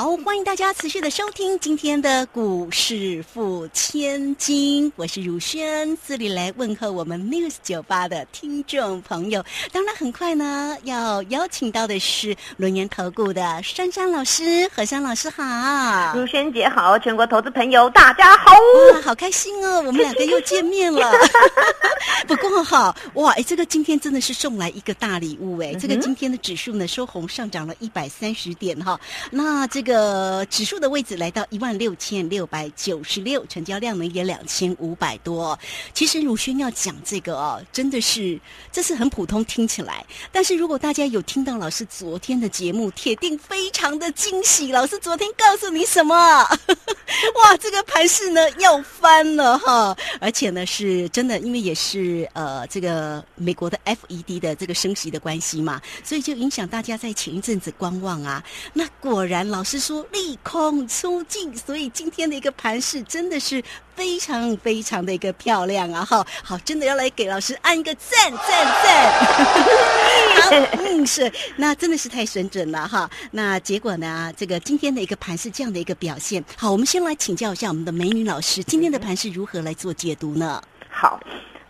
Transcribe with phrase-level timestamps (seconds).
[0.00, 9.44] 好，欢迎大家持续的收听今天的股市付千金，我是如轩，这里来问候我们 News 酒吧的听众朋友。
[9.70, 18.54] 当然，很快呢要邀请到的是轮研投顾的珊珊老师，何珊老师好，如轩姐好，全国投资朋友大家好，
[18.94, 21.12] 哇，好开心哦，我们两个又见面了。
[22.26, 28.98] 不过哈，哇，哎，这个今天真的是送来一个大礼物哎，这个今天的指数呢收红上涨了一百三十点哈，
[29.30, 29.89] 那这个。
[29.90, 35.58] 个指数的位置来到一万六千六百九十六，成交量呢也两千五百多。
[35.92, 38.38] 其实如轩要讲这个哦，真的是
[38.70, 44.70] 这是很普通听起来，但是如果大家有听到老师昨天的节目，铁定非常的惊喜。
[44.70, 46.14] 老师昨天告诉你什么？
[47.34, 49.96] 哇，这个盘势呢要翻了哈！
[50.20, 58.44] 而且呢是真的，因为也是呃这个美国的 FED 的这个升息的关系嘛，所以就影响大家在前一阵子观望啊。
[58.72, 59.79] 那果然老师。
[59.80, 63.62] 说利空出尽，所以今天的一个盘势真的是
[63.96, 66.04] 非常非常的一个漂亮啊！
[66.04, 70.68] 哈，好，真的要来给老师按一个赞赞赞。
[70.78, 73.08] 嗯，是，那真的是太神准了哈。
[73.30, 74.32] 那结果呢？
[74.36, 76.44] 这个今天的一个盘是这样的一个表现。
[76.56, 80.62] 好，我们先来请教一下我们的美女老师，今天的盘是如何来做解读呢？
[80.88, 81.20] 好，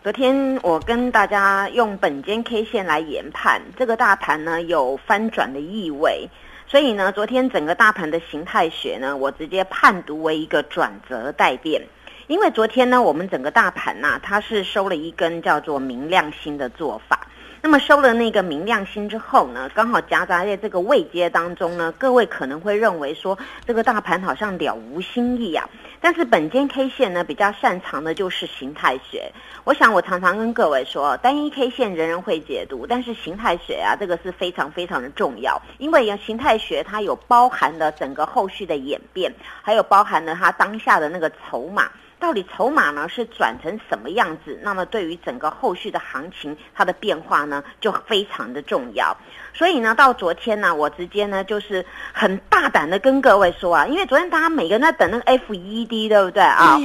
[0.03, 6.27] 昨天我跟大家用本间 K 线来研判这个大盘呢，有翻转的意味。
[6.71, 11.85] 所以呢，昨天整个大盘的形态学呢，我直接判读为一个转折待变。
[12.27, 17.27] 因为昨天呢，我们整个大盘呐，它是收了一根叫做明亮星的做法。
[17.63, 25.69] 那么收了那个明亮星之后呢，刚好夹杂在这个位阶当中呢，各位可能会认为说，这个大盘好像了无新意啊。
[26.01, 29.31] 但是本间 K 线呢，比较擅长的就是形态学。
[29.63, 35.61] 我想我常常跟各位说，单一 K 线人人会解读，但是形态学啊，这个是非常非常的重要。
[35.77, 41.91] 因为形态学它有包含了整个后续的演变，还有包含了它当下的那个筹码。
[42.21, 44.59] 到底筹码呢是转成什么样子？
[44.63, 49.17] 那么对于整个后续的行情，它的变化呢就非常的重要。
[49.53, 56.77] 所以呢，到昨天呢，我直接呢就是很大胆的跟各位说啊，因为昨天大家每个人在等那个 F E D，对不对啊？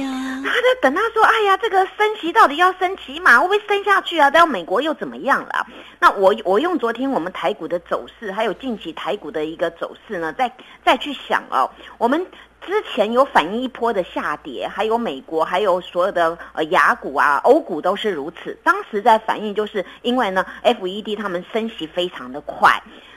[0.43, 4.29] 他在等他说，哎呀，这个升息到底要升起码会不会升下去啊？
[4.29, 5.65] 到美国又怎么样了？
[5.99, 10.51] 那我我用昨天我们台股的走势，还有近期台股的一个走势呢，再
[10.85, 12.25] 再去想哦，我们。
[12.65, 18.57] 之前有反映一波的下跌，还有美国，还有所有的呃雅股啊、欧股都是如此。
[18.61, 22.56] 当时在反映，就是因为呢，FED 他们升息非常的快。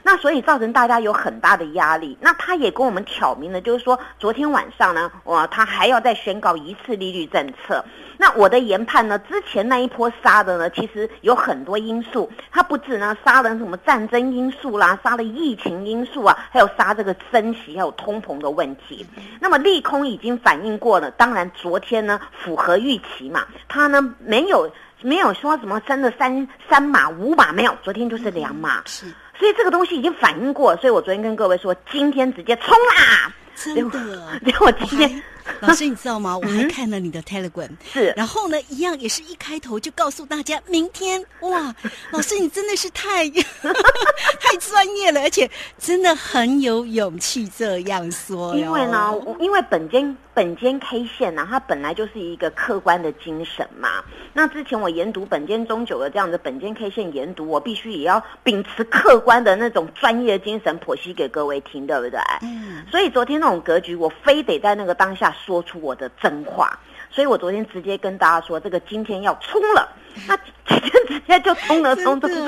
[0.03, 2.17] 那所以造成大家有很大的压力。
[2.21, 7.85] 那他也跟我们挑明了，就是说昨天晚上呢，哇，他还要再宣告一次利率政策。
[8.17, 19.07] 那我的研判呢，之前那一波杀的呢，其实有很多因素，它不止呢杀了什么战争因素啦，杀了疫情因素啊，还有杀这个升息还有通膨的问题。
[19.39, 24.71] 那么利空已经反映过了，当然昨天呢符合预期嘛，它呢没有
[25.03, 28.83] 没有说什么升了三三码五码没有，昨天就是两码。
[28.87, 29.07] 是。
[29.41, 33.35] 所以这个东西已经反映过，所以我昨天跟各位说，今天直接冲啦！
[33.57, 35.23] 真的，结果今天。
[35.61, 36.37] 老师，你知道吗？
[36.37, 41.75] 我还看了你的 Telegram，是，然后呢，一样也是一开头就告诉大家，明天哇，
[42.13, 43.29] 老师你真的是太
[44.41, 48.55] 太专业了，而且真的很有勇气这样说。
[48.57, 54.03] 因为呢，因为本间本间 K 线呢，它本来就是一个客观的精神嘛。
[54.33, 62.21] 那之前我研读本间中久的这样的本间 K 线研读，我必须也要秉持客观的那种专业精神剖析给各位听，对不对？
[62.43, 62.85] 嗯。
[62.91, 65.30] 所以昨天那种格局，我非得在那个当下。
[65.33, 66.79] 说出我的真话，
[67.11, 69.89] 所以我昨天直接跟大家说，这个今天要冲了，
[70.29, 70.37] 那
[70.67, 72.47] 今天直接就冲了， 冲冲冲，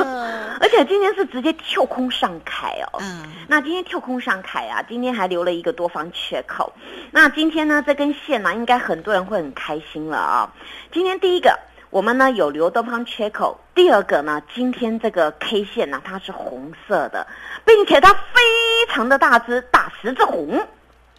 [0.60, 2.98] 而且今天是直接跳空上开哦。
[3.00, 6.72] 嗯，那今天跳空上开啊，今天还留了一个多方缺口。
[7.10, 10.52] 那今天呢，这根线呢，应该很多人会很开心了啊。
[10.92, 11.58] 今天第一个，
[11.90, 17.26] 我们呢有留多方缺口；第二个呢，今天这个 K 线呢，它是红色的，
[17.64, 18.40] 并且它非
[18.88, 20.66] 常的大只，大十字红。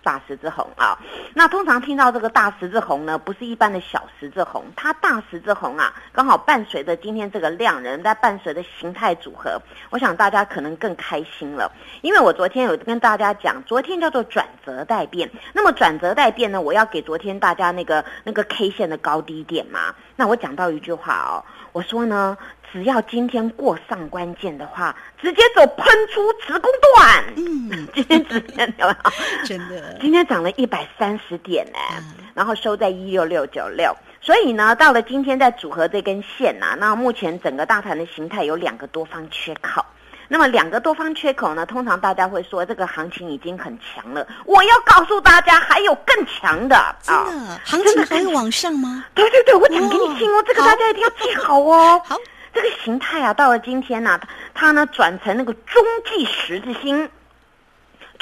[0.04, 0.98] 大十字红啊，
[1.34, 9.60] 那通常听到这个大十字红呢，不是一般的小十字红，它大十字红啊，刚好伴随着今天这个量人，在伴随着形态组合，
[9.90, 11.72] 我想大家可能更开心了，
[12.02, 21.44] 因为我昨天有跟大家讲，昨天叫做转折带变，那么转折带变呢，我要给昨天大家那个那个 K 线的高低点嘛，那我讲到一句话哦。
[21.74, 22.38] 我说呢，
[22.72, 27.24] 只要今天过上关键的话，直接走喷出直攻段。
[27.36, 28.96] 嗯， 今天直接有没
[29.42, 29.46] 有？
[29.46, 33.96] 真的，今天涨了一百三十点呢、嗯然后收在一六六九六。
[34.20, 39.86] 所以呢，到了今天再组合这根线呐、那目前整个大盘的形态有两个多方缺口。
[40.28, 44.26] 那么两个多方缺口呢，通常大家会说这个行情已经很强了。
[44.46, 46.96] 我要告诉大家，还有更强的啊！
[47.06, 49.06] 真的，行情还会往上吗？
[49.14, 52.02] 对对对，我讲给你听哦，这个大家一定要记好哦。
[52.06, 52.18] 好，
[52.54, 54.20] 这个形态啊，到了今天呢、
[54.54, 57.10] 它它呢转成那个中继十字星。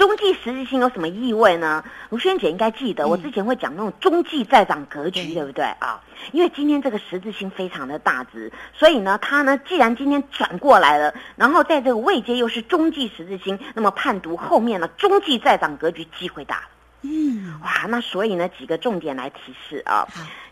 [0.01, 1.83] 中继十字星有什么意味呢？
[2.09, 6.01] 卢萱姐应该记得，我之前会讲那种中继再涨格局，对对不对啊？
[6.31, 16.63] 因为今天这个十字星非常的大值，所以呢，它呢既然今天转过来了，然后在这个位阶又是中继十字星，那么判读后面呢中继再涨格局机会大了。
[17.03, 20.07] 嗯，哇，那所以呢几个重点来提示啊。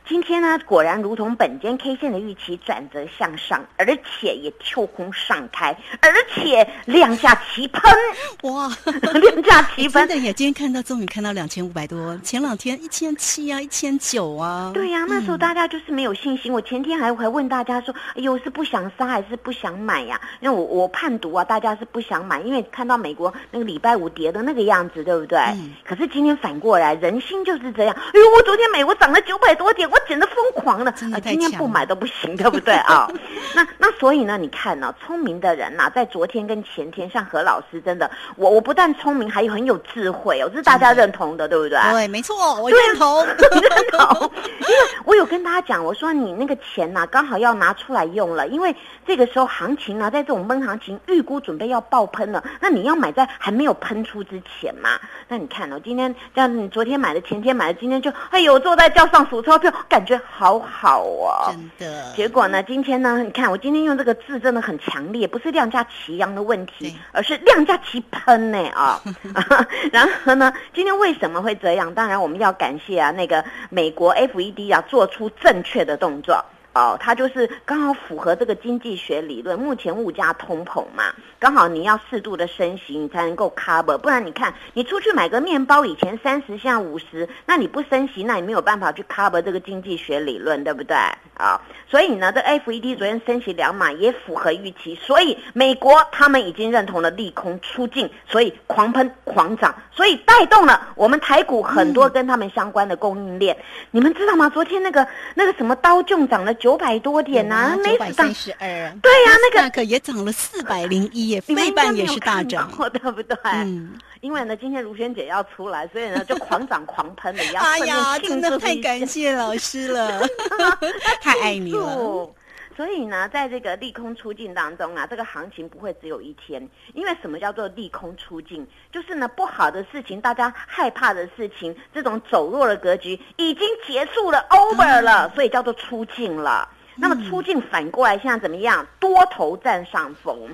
[0.10, 7.94] 好，今天呢，果然如同本间 K 线的预期，转折向上，而且也跳空上开，而且量价齐喷，
[8.42, 8.68] 哇，
[9.14, 10.08] 量价齐喷。
[10.08, 10.34] 真的耶！
[10.34, 14.72] 今天看到终于看到两千五百多，前两天一千七啊，一千九啊。
[14.74, 16.52] 对呀、那时候大家就是没有信心。
[16.52, 25.38] 我前天还还问大家说：“哎呦，是不想杀还是不想买呀？”因为我我判读啊，大家是不想买，因为看到美国那个礼拜五跌的那个样子，对不对？
[25.54, 27.96] 嗯可是今天反过来，人心就是这样。
[27.96, 33.08] 哎呦，我昨天美国涨了九百多点，我简直疯狂的啊今天不买都不行， 对不对啊？
[33.56, 41.80] 那那所以呢，你看呢、聪明的人呐、在昨天跟前天，像何老师，真的，我我不但聪明，还有很有智慧哦，这是大家认同的，对不对？
[41.92, 43.26] 对，没错，我认同。
[43.60, 44.76] 认同，因为
[45.06, 48.74] 我有跟大家讲，我说你那个钱呐、刚好要拿出来用了，因为
[49.06, 54.90] 这个时候行情呢、在这种闷行情，预估准备要爆喷了，那你要买在还没有喷出之前嘛。
[55.28, 61.48] 那你看哦，今天这样，你昨天买的，前天买的，今天就哎呦，坐在叫上数钞票，感觉好好哦。
[61.48, 62.62] 真的，结果呢？
[62.64, 63.22] 今天呢？
[63.24, 69.02] 你看我今天用这个字真的很强烈，不是量价齐扬的问对题，而是量价齐喷呢啊！
[69.92, 71.94] 然后呢，今天为什么会这样？
[71.94, 76.46] 当然我们要感谢啊，那个美国 FED 啊，做出正确的动作。
[76.74, 79.58] 哦，它就是刚好符合这个经济学理论。
[79.58, 83.98] 目前物价通膨嘛，刚好你要适度的升息，你才能够 cover。
[83.98, 90.96] 不然你看，你出去买个面包，以前三十，现在五十，那你不升息，那你没有办法去 cover 这个经济学理论，对不对？
[91.36, 103.58] 啊，所以呢，这 FED 昨天升息两码也符合预期，所以美国他们已经认同了利空出尽，所以狂喷狂涨，所以带动了我们台股很多跟他们相关的供应链。
[103.92, 104.48] 你们知道吗？
[104.50, 108.34] 昨天那个那个什么刀就涨了九百多点呐、九没死涨百三。
[108.34, 108.68] 十二。
[109.02, 111.42] 对呀、那个个也涨了四百零一耶，
[111.76, 112.72] 半也是大涨。
[112.92, 113.36] 对不对？
[113.44, 120.22] 嗯，因为呢，今天如萱姐要出来，所以呢就狂涨狂喷的，也要哎呀，庆真的太感谢老师了，
[121.22, 122.30] 太爱你了。
[122.76, 128.66] 所以呢，在这个利空出尽当中啊，这个行情不会只有一天，因为什么叫做利空出尽？
[128.90, 136.70] 就是呢，不好的事情，大家害怕的事情，这种走弱的格局已经结束了，over 了，所以叫做出尽了。
[136.96, 138.86] 那么出尽反过来，现在怎么样？
[138.98, 140.50] 多头占上风。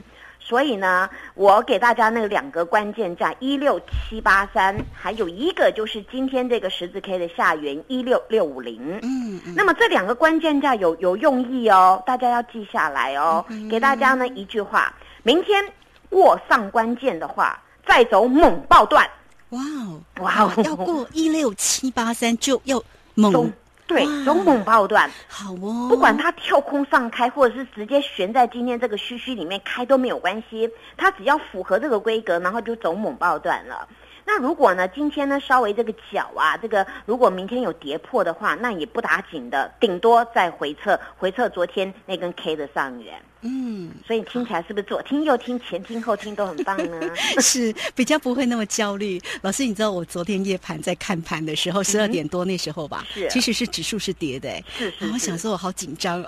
[0.47, 8.99] 所以呢，我给大家那两个关键价一六七八三，还有一个就是今天这个十字 K 的下缘一六六五零。
[9.01, 13.43] 嗯嗯，那么这两个关键价有有用意哦，大家要记下来哦。
[13.71, 14.93] 给大家呢一句话：
[15.23, 15.65] 明天
[16.11, 19.03] 过上关键的话，再走猛爆段。
[19.49, 22.79] 哇哦，哇哦要过一六七八三就要
[23.15, 23.49] 猛走
[23.87, 33.87] 对哇，走猛爆段，好哦，不管它跳空上开，或者是直接悬在今天这个虚虚里面开都没有关系，它只要符合这个规格，然后就走猛爆段了。
[34.27, 43.21] 那如果呢，今天呢稍微这个脚啊，这个如果明天有跌破的话，那也不打紧的，顶多再回撤，回撤昨天那根 K 的上缘。
[43.41, 43.91] 嗯。
[44.05, 46.99] 所以听起来是不是左听右听前听后听都很棒呢？
[47.39, 49.21] 是比较不会那么焦虑。
[49.41, 56.27] 老师，你知道我昨天夜盘在看盘的时候，十二点多那时候吧，是其实是指数是跌的，哎，是是然后是想说我好紧张哦，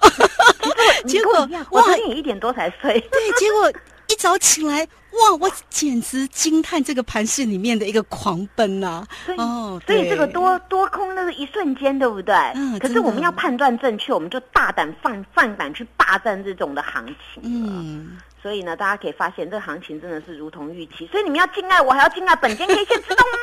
[1.07, 2.99] 结果跟 我昨天也一点多才睡。
[2.99, 3.71] 对，结果
[4.09, 9.05] 一早起来，哇，我简直惊叹这个盘市里面的一个狂奔呐、
[9.37, 12.33] 哦，所以这个多多空那个一瞬间，对不对？
[12.55, 17.41] 嗯可是我们要判断正确，我们就大胆放放胆去霸占这种的行情。
[17.43, 23.39] 嗯，所以呢，大家可以发现这个行情真的是如同预期，所以你们要敬爱我，还要敬爱本间 K 线， 知道吗？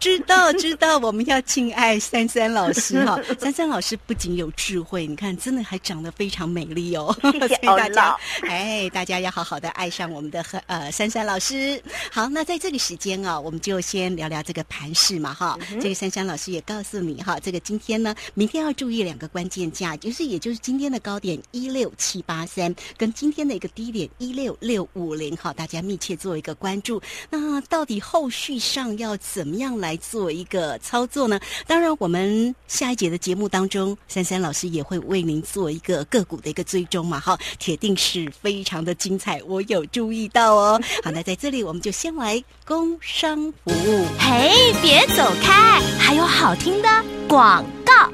[0.00, 3.20] 知道知道，我们要敬爱珊珊老师哈。
[3.38, 7.14] 珊珊老师不仅有智慧，你看真的还长得非常美丽哦。
[7.32, 11.80] 谢谢大家，哎，大家要好好的爱上我们的呃珊珊老师。
[12.10, 15.58] 好，那在这个时间啊，我们就先聊聊这个盘势嘛哈。
[15.80, 27.02] 这个珊珊老师也告诉你哈，这个今天呢，明天要注意两个关键价，就是也就是今天的高点一六七八三，跟今天的一个低点一六六五零，好，大家密切做一个关注。
[27.28, 31.40] 那到底后续上要怎么样来做一个操作呢？
[31.66, 40.80] 当然，我们下一节的节目当中，珊珊老师也会为您做一个个股的一个追踪嘛，哈，铁定是非常的精彩，我有注意到哦。
[41.02, 46.88] 好，那在这里我们就先来工商服务，嘿，别走开，还有好听的
[47.26, 48.08] 广告。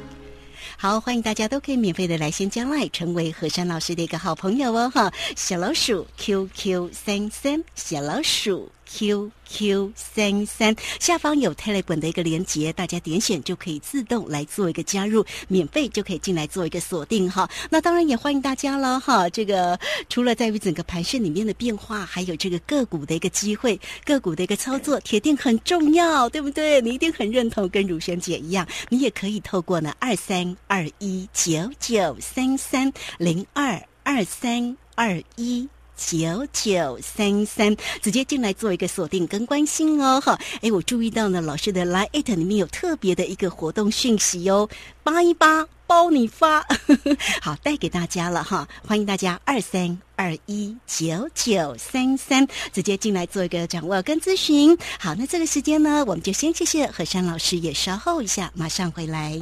[0.84, 8.70] 好，欢迎大家都可以免费的来先加来，成为何山老师的一个好朋友哦，哈，小老鼠 QQ 三三，小老鼠。
[8.94, 17.50] QQ 三三下方有 Telegram 的一个连接，大家点选就可以自动来做一个加入，免费就可以进来做一个锁定哈。
[17.70, 19.28] 那当然也欢迎大家了哈。
[19.28, 19.76] 这个
[20.08, 26.80] 除了在于整个盘市里面的变化，还有这个个股的一个机会，个股的一个操作，铁定很重要，对不对？
[26.80, 35.68] 你一定很认同，跟如萱姐一样，你也可以透过呢二三二一九九三三零二二三二一。
[35.96, 40.38] 九九三三，直接进来做一个锁定跟关心哦，哈！
[40.60, 44.68] 哎，我注意到呢，老师的 Line 里面有特别的一个活动讯息哦，
[45.02, 46.66] 八一八包你发，
[47.42, 48.66] 好带给大家了哈！
[48.86, 54.76] 欢迎大家二三二一九九三三，直接进来做一个掌握跟咨询。
[54.98, 59.38] 好，那这个时间呢，我们就先谢谢何山老师，也稍后一下马上回来。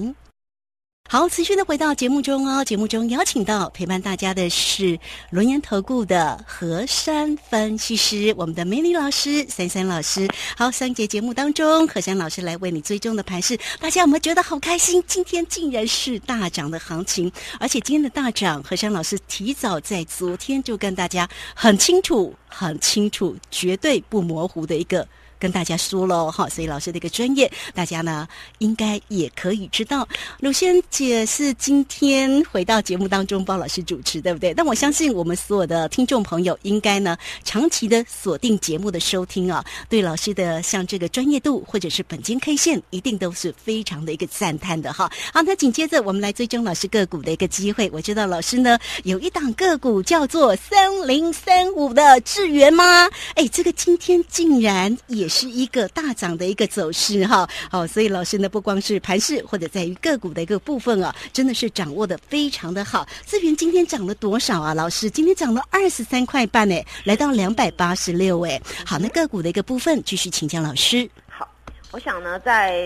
[1.09, 2.65] 好，持续的回到节目中哦。
[2.65, 10.27] 节目中邀请到陪伴大家的是轮研投顾的何山分析师，我们的美女老师珊珊老师。
[10.57, 15.05] 好，上一节节目当中，何山老师来为你追踪的盘势，大家有没有觉得好开心？
[15.07, 17.31] 今天竟然是大涨的行情，
[17.61, 25.07] 而且今天的大涨，何山老师提早在昨天就跟大家很清楚、很清楚、绝对不模糊的一个。
[25.43, 30.07] 跟大家说喽，哈，所以老师的一个专业，大家呢应该也可以知道。
[30.39, 34.55] 鲁先姐是今天回到节目当中帮老师主持，对不对？
[34.55, 45.11] 但我相信我们所有的听众朋友应该呢长期的锁定节目的收听啊，对老师的像这个专业度或者是本金 K 线，一定都是非常的一个赞叹的哈。
[45.35, 47.91] 好，那紧接着我们来追踪老师个股的一个机会。
[47.93, 53.11] 我知道老师呢有一档个股叫做三零三五的智源吗？
[53.35, 55.32] 哎，这个今天竟然也。
[55.33, 63.09] 是一个大涨的一个走势哈，好，所以老师呢不光是盘势或者在于个股的一个部分啊，真的是掌握的非常的好。
[63.25, 64.75] 资源今天涨了多少啊？
[64.75, 68.61] 老师今天涨了二十三块半哎，来到两百八十六哎。
[68.85, 71.09] 好，那个股的一个部分继续请教老师。
[71.27, 71.49] 好，
[71.93, 72.79] 我想呢，在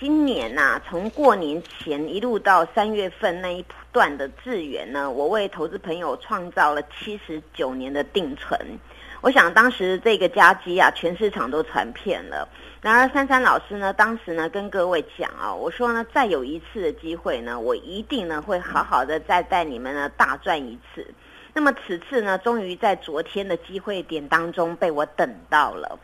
[0.00, 8.58] 今年呐，从过年前一路到三月份那一段的资源呢，我为投资朋友创造了七十九年的定存。
[9.22, 12.46] 我想当时这个加基啊，全市场都传遍了。
[12.80, 21.06] 然而珊珊老师呢，当时呢跟各位讲啊，我说呢，再有一次的机会呢，我一定呢会好好的再带你们呢大赚一次。
[21.54, 25.96] 那么此次呢，终于在昨天的机会点当中被我等到了。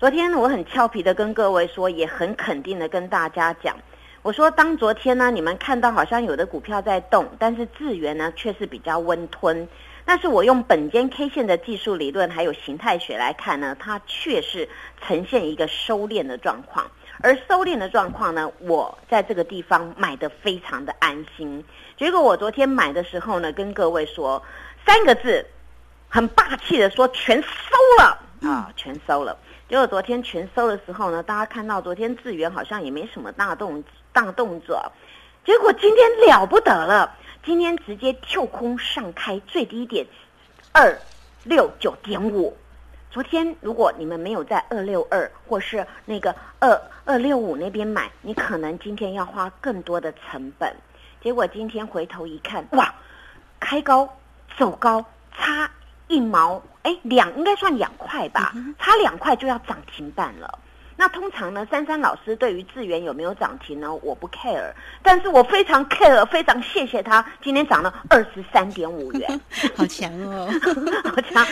[0.00, 3.76] 昨天我很俏皮的跟各位说，也很肯定的跟大家讲，
[4.22, 9.68] 我说当昨天呢，你们看到好像有的股票在动，但是智源呢却是比较温吞。
[10.04, 14.68] 但是我用本间 K 线的技术理论还有形态学来看呢，它却是
[15.00, 16.90] 呈现一个收敛的状况。
[17.22, 21.64] 而收敛的状况呢，我在这个地方买的非常的安心。
[21.96, 24.42] 结果我昨天买的时候呢，跟各位说
[24.84, 25.46] 三个字，
[26.08, 27.48] 很霸气的说全收
[27.98, 29.36] 了啊，全收了。
[29.68, 33.82] 结果昨天全收的时候呢，大家看到昨天智源好像也没什么大动
[34.12, 34.92] 大动作，
[35.46, 37.16] 结果今天了不得了。
[37.44, 40.06] 今天直接跳空上开最低点
[40.72, 40.98] 二
[41.42, 42.56] 六九点五。
[43.10, 50.74] 昨天如果你们没有在二六二或是那个二二六五那边买，你可能今天要花更多的成本。
[51.22, 52.94] 结果今天回头一看，哇，
[53.60, 54.08] 开高
[54.56, 55.04] 走高，
[55.36, 55.70] 差
[56.08, 60.58] 一毛，哎，两应该算两块吧，差两块就要涨停板了。
[60.96, 63.92] 那通常呢，珊珊老师对于智源有没有涨停呢？
[63.96, 64.72] 我不 care，
[65.02, 69.40] 但是我非常 care，非常谢谢他今天涨了二十三点五元，
[69.76, 70.48] 好强哦，
[71.04, 71.46] 好强！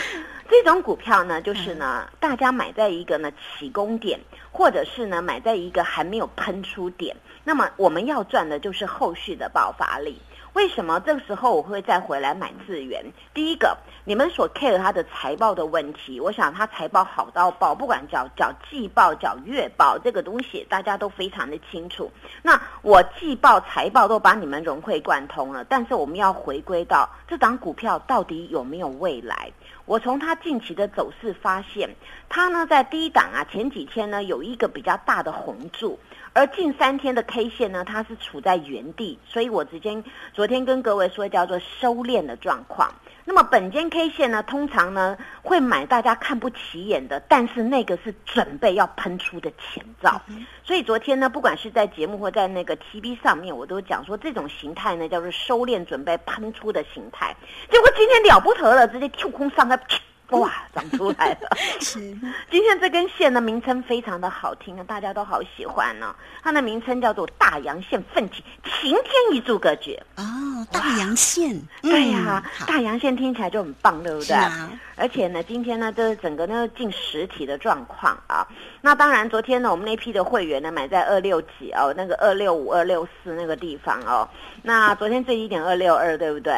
[0.49, 4.19] 这种股票呢，就是呢，大家买在一个呢起攻点，
[4.51, 10.21] 或者是呢买在一个还没有喷出点，那么我们要赚的就是后续的爆发力。
[10.53, 13.03] 为什么这个时候我会再回来买智源？
[13.33, 22.11] 第一个，你们所 care 它的财报的问题，我想它财报好到爆，不管叫叫季报、叫月报，这个东西大家都非常的清楚。
[22.43, 29.51] 那我季报、财报都把你们融会贯通了，但是我们要回归到这档股票到底有没有未来？
[29.85, 31.89] 我从它近期的走势发现，
[32.29, 35.99] 它呢在低档啊，前几天呢有一个比较大的红柱。
[36.33, 42.91] 而近三天的 K 线呢，它是处在原地，所以我直接昨天跟各位说叫做收敛的状况。
[43.25, 50.21] 那么本间 K 线呢，通常呢会买大家看不起眼的，但是那个是准备要喷出的前兆。
[50.63, 57.35] 所以昨天呢，不管是在节目或在那个 TV 上面，我都讲说这种形态呢叫做收敛准备喷出的形态。
[57.71, 59.79] 结果今天了不得了，直接跳空上来。
[60.39, 61.49] 哇，长出来了！
[61.79, 61.99] 是，
[62.49, 66.15] 今天这根线的名称非常的好听啊，大家都好喜欢呢。
[66.41, 70.01] 它的名称叫做大阳线奋起，晴天一柱隔绝。
[70.15, 70.23] 哦，
[70.71, 74.35] 大阳线，对呀，大阳线听起来就很棒，对不对？
[74.95, 78.47] 而且呢，今天呢，这是整个呢近实体的状况啊。
[78.81, 84.27] 那当然，昨天呢，我们那批的会员呢买在二六几哦，那个二六五、二六四那个地方哦。
[84.63, 86.53] 那昨天最低点二六二，对不对？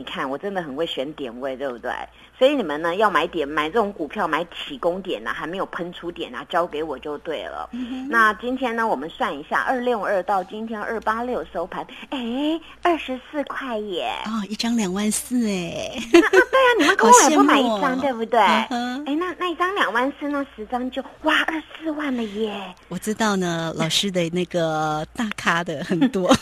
[0.00, 1.92] 你看，我真的很会选点位，对不对？
[2.38, 7.68] 所以你们呢要买点买这种股票买起攻点呢，还没有喷出点啊，交给我就对了。
[8.08, 14.10] 那今天呢，我们算一下，二六二到今天二八六收盘，哎，二十四块耶！
[14.24, 15.92] 哦，一张两万四哎。
[16.10, 18.40] 对啊，你们跟我也不买一张， 对不对？
[18.40, 22.74] 哎，那那一张两万四，那十张就哇二十四万了耶！
[22.88, 26.34] 我知道呢，老师的那个大咖的很多。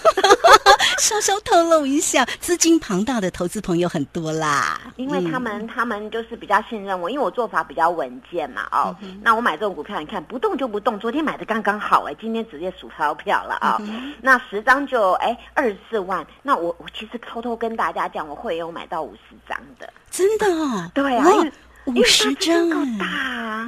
[0.99, 13.81] 稍稍透露一下，资金庞大的投资朋友很多啦，因为他们他们就是比较信任我，因为我做法比较稳健嘛，哦，那我买这种股票，你看不动就不动，昨天买的刚刚好哎，今天直接数钞票了啊，
[14.23, 21.25] 那十张就哎二十四万，那我我其实偷偷跟大家讲，我会有买到五十张的，真的哦，对啊。
[21.87, 23.07] 五十张够大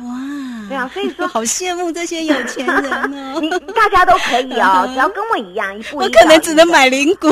[0.04, 0.49] 哇！
[0.70, 3.38] 对啊， 所以说好羡慕这些有钱人哦。
[3.42, 7.28] 你大家都可以哦， 只要跟我一样，一步一我可能只能买零股。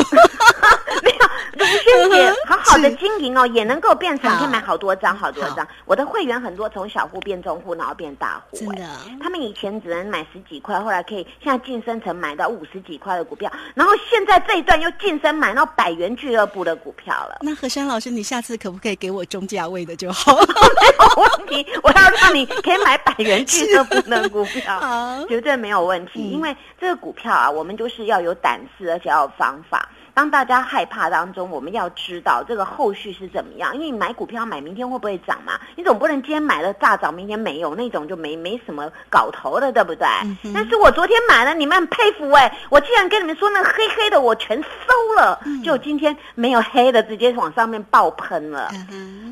[1.05, 1.11] 没
[1.59, 5.67] 有，卢萱姐好好的经营哦，也能够变成可以买好多张，好多张。
[5.85, 8.57] 我的会员很多，从小户变中户，然后变大户。
[8.57, 8.89] 真的，
[9.21, 17.39] 他们以前只能买十几块，后来可以现在晋升成买到五十几块的股票，然后现在这一段又晋升买到百元俱乐部的股票了。
[17.43, 20.37] 那何山老师，你下次可不可以给我中价位的就好？
[20.39, 24.81] 没有问题，我要让你可以买百元俱乐部的股票，
[25.29, 26.31] 绝对没有问题。
[26.31, 29.89] 因为这个股票啊，我们就是要有胆识，而且要有方法。
[30.19, 33.73] 当大家害怕当中，我们要知道这个后续是怎么样。
[33.77, 35.53] 因为你买股票买明天会不会涨嘛？
[35.77, 40.09] 你总不能今天买了大涨，明天没有那种就没没什么搞头的，对不对？
[40.53, 42.53] 但是我昨天买了，你们很佩服哎！
[42.69, 48.73] 我既然跟你们说那黑黑的我全收了，就今天没有黑的，直接往上面爆喷了。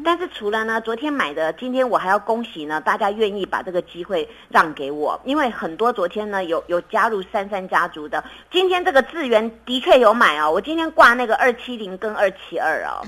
[0.05, 8.23] 但是除了呢，昨天买的，今天我还要恭喜呢，大家愿意把这个机会让给我，因为很多昨天呢有有加入三三家族的，
[8.53, 13.03] 今天这个资源的确有买哦，我今天挂那个二七零跟二七二哦，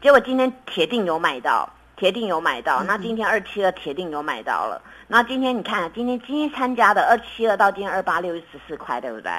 [0.00, 9.30] 结果今天铁定有买到，铁定有买到，那今天二七二铁定有买到了，那今天你看，今天今天参加的二七二到今天二八六十四块，对不对？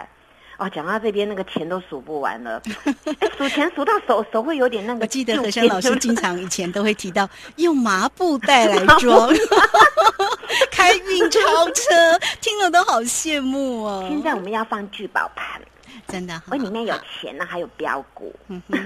[0.58, 2.62] 哦，讲到这边那个钱都数不完了，
[3.38, 5.00] 数钱数到手手会有点那个。
[5.02, 9.34] 我记得何山老师经常以前都会提到用麻布袋来装，
[10.72, 11.40] 开运钞
[11.74, 14.06] 车，听了都好羡慕哦。
[14.08, 15.60] 现在我们要放聚宝盘，
[16.08, 18.34] 真的，我里面有钱呢，还有标股。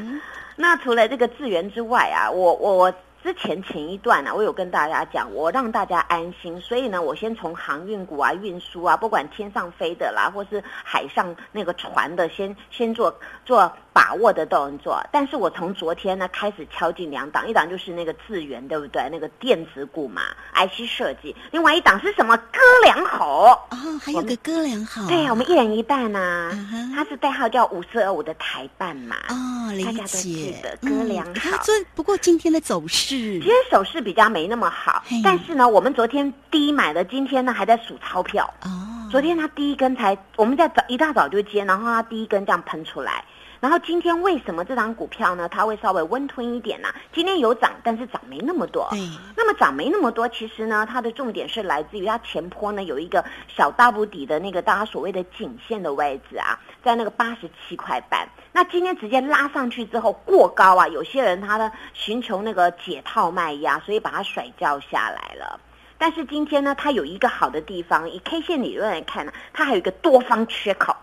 [0.58, 2.94] 那除了这个资源之外啊，我我。
[3.28, 13.14] 之前前一段呢，我有跟大家讲，我让大家安心，所以呢，我先从航运股啊、运输啊，不管天上飞的啦，或是海上那个船的，先先做
[13.44, 13.70] 做。
[13.98, 19.10] 把握的动作，但是我从昨天呢开始敲进两档，一档就是那个智源，对不对？
[19.12, 20.22] 那个电子股嘛
[20.54, 21.36] ，IC 设计。
[21.50, 22.38] 另外一档是什么？
[22.38, 25.08] 哥良好哦，还有个哥良好。
[25.08, 26.52] 对，我们一人一半呐。
[26.94, 29.16] 它是代号叫五四二五的台办嘛。
[29.30, 30.54] 哦，理解。
[30.80, 31.58] 哥良好。
[31.96, 35.04] 不过今天的走势，今天手势比较没那么好。
[35.24, 38.54] 但是呢，我们昨天低买的，今天呢还在数钞票。
[38.64, 38.70] 哦。
[39.10, 43.24] 昨天它第一根才，我们在早一大早就接，然后它第一根这样喷出来。
[43.60, 45.50] 然后今天为什么这张股票呢？
[45.50, 46.90] 它会稍微温吞一点呢？
[47.12, 48.88] 今天有涨，但是涨没那么多。
[49.36, 58.28] 那么涨没那么多，其实呢，它的重点是来自于它前坡呢有一个小大补底的那个大家所谓的颈线的位置啊，在那个八十七块半。
[58.52, 65.60] 那今天直接拉上去之后过高啊，有些人他呢寻求那个解套卖压，所以把它甩掉下来了。
[65.98, 70.96] 但是今天呢，它有一个好的地方，以 K 线理论来看呢，它还有一个多方缺口。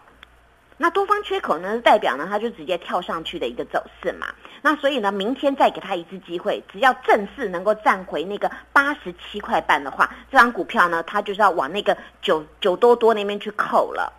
[0.76, 4.26] 那多方缺口呢，代表呢它就直接跳上去的一个走势嘛。
[4.60, 14.12] 那所以呢，明天再给它一次机会，只要正式能够站回那个八十七块半的话，这张股票呢，它就是要往那个九九多多那边去扣了。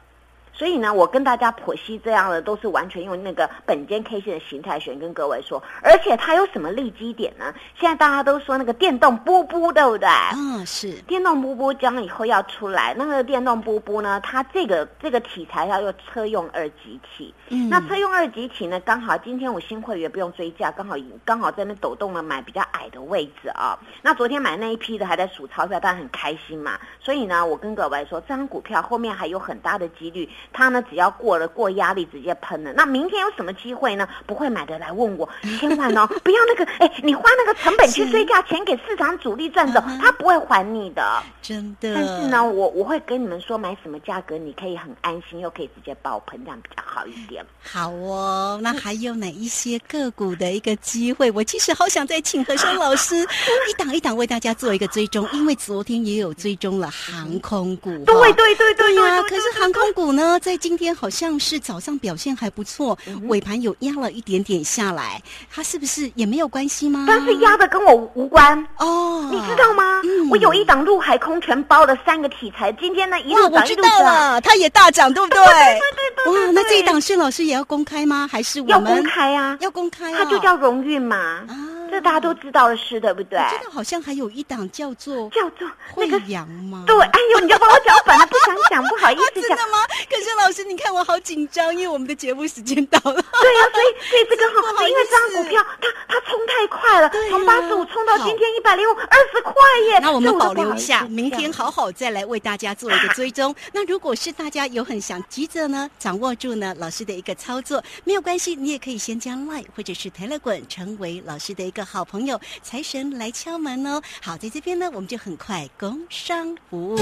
[0.58, 7.54] 所以呢，我跟大家剖析这样的都是完全用那个本间 K 线的形态选跟各位说，而且它有什么利基点呢？
[7.78, 10.08] 现在大家都说那个电动波波，对不对？
[10.34, 17.34] 嗯，是电动波波将以后要出来，那个电动波波呢，它这个这个题材要用车用二级体。
[17.50, 23.78] 嗯，那车用二级体呢，刚好今天我新会员不用追价，刚好刚好在那抖动了买比较矮的位置啊。
[24.02, 26.80] 那昨天买那一批的还在数钞票，当然很开心嘛。
[27.02, 30.30] 所以呢，我跟各位说，这张股票后面还有很大的几率。
[30.54, 32.74] 它呢，只要过了过压力，直接喷了。
[32.74, 34.08] 那明天有什么机会呢？
[34.26, 35.28] 不会买的来问我，
[35.60, 41.94] 千万哦，不要那个，哎，你花那个成本去追价钱给市场主力赚走，他不会还你的，真的。
[41.96, 47.46] 但是呢，我我会跟你们说，买什么价格你可以很安心，又可以直接爆喷，这样比较好一点。
[47.64, 51.32] 好哦，那还有哪一些个股的一个机会？
[51.32, 53.16] 我其实好想再请何生老师
[53.70, 57.90] 一档一档为大家做一个追踪，因为昨天也有追踪了航空股。
[58.06, 65.22] 对对对对呀，可是航空股呢，在今天好像是早上表现还不错，尾盘有压了一点点下来，
[65.52, 67.06] 它是不是也没有关系吗？
[67.08, 69.84] 但是压的跟我无关哦，你知道吗？
[70.30, 75.40] 我有一档陆海空全包的三个题材，今天呢一路涨一路涨，它也大涨，对不对？
[75.46, 75.80] 对
[76.24, 78.28] 对对哇，那这一档薛老师也要公开吗？
[78.32, 79.58] 还是我们要公开啊？
[79.62, 81.42] 要公开，它就叫荣誉嘛。
[81.90, 83.40] 这大家都知道的事，对不对？
[83.40, 86.84] 我记得好像还有一档叫做叫做惠阳吗？
[86.86, 89.50] 对，哎呦，你就帮我讲反了，不想讲，不好意思讲。
[89.56, 89.80] 真的吗？
[90.10, 93.14] 可是老师，你看我好紧张，因为我们的节目时间到了。
[93.14, 99.54] 对呀，所以所以这个好，因为这张股票 它它冲太快了，从八十五冲到今天一百零五，二十块
[99.90, 100.00] 耶。
[100.00, 103.56] 那我们保留一下，明天好好再来为大家做一个追踪。
[103.74, 111.86] 那如果是大家有很想急着呢，掌握住呢老师的一个操作，没有关系，你也可以先将 Line 或者是 Telegram 成为老师的一个。
[111.86, 114.02] 好朋友，财神来敲门哦！
[114.22, 116.98] 好，在这边呢，我们就很快工商服务。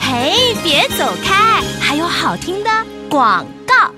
[0.00, 3.92] 嘿，别走开，还有好听的广告。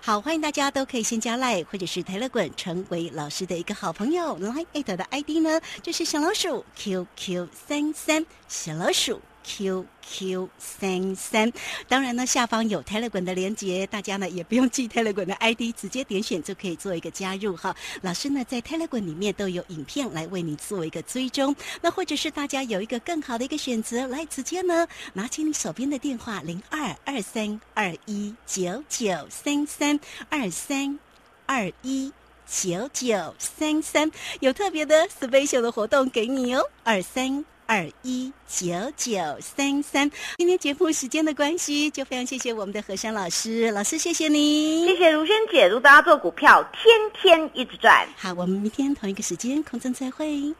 [0.00, 4.38] 好，欢迎大家都可以先加赖或者是台乐滚，成为老师的一个好朋友。
[4.38, 9.20] Line 的 ID 呢，就是小老鼠 QQ 三三小老鼠。
[9.46, 11.52] QQ 三三，
[11.88, 17.74] 当然呢，下方有 Telegram 的连接，大家呢也不用 记 Telegram 的 ID，直接点选就可以做一个加入哈。
[18.02, 30.98] 老师呢在 Telegram 里面都有影片来为你做一个追踪，那或者是大家有一个更好的一个选择，来直接呢拿起你手边的电话零二二三二一九九三三二三
[31.46, 32.12] 二一
[32.48, 37.44] 九九三三，有特别的 special 的活动给你哦，二三。
[37.66, 48.06] 二一九九三三，今天节目时间的关系，就非常谢谢我们的何山老师，老师谢谢你，谢谢如萱姐，如大家做股票天天一直赚。
[48.16, 50.54] 好，我们明天同一个时间空中再会。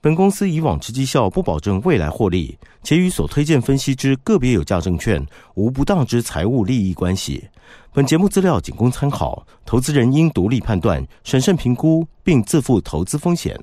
[0.00, 7.48] 本公司以往之绩效不保证未来获利，且与所推荐分析之个别有价证券无不当之财务利益关系。
[7.92, 13.56] 本节目资料仅供参考，投资人应独立判断、审慎评估，并自负投资风险。